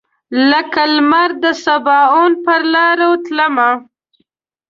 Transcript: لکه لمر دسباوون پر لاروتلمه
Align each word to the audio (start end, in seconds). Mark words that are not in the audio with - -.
لکه 0.49 0.81
لمر 0.93 1.29
دسباوون 1.43 2.31
پر 2.43 2.61
لاروتلمه 2.73 3.69